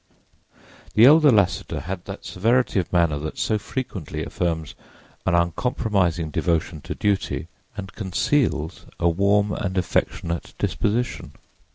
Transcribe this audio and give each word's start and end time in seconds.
The 0.95 1.05
elder 1.05 1.29
Lassiter 1.31 1.81
had 1.81 2.05
that 2.05 2.25
severity 2.25 2.79
of 2.79 2.91
manner 2.91 3.19
that 3.19 3.37
so 3.37 3.59
frequently 3.59 4.25
affirms 4.25 4.73
an 5.27 5.35
uncompromising 5.35 6.31
devotion 6.31 6.81
to 6.85 6.95
duty, 6.95 7.47
and 7.77 7.93
conceals 7.93 8.87
a 8.99 9.07
warm 9.07 9.51
and 9.51 9.77
affectionate 9.77 10.55
disposition. 10.57 11.33